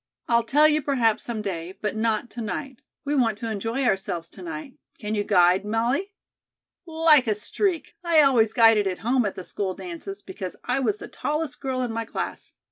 [0.27, 2.79] "I'll tell you perhaps some day, but not to night.
[3.05, 4.73] We want to enjoy ourselves to night.
[4.97, 6.11] Can you guide, Molly?"
[6.87, 7.95] "Like a streak.
[8.03, 11.83] I always guided at home at the school dances, because I was the tallest girl
[11.83, 12.55] in my class."